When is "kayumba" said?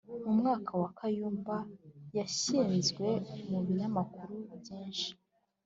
0.97-1.55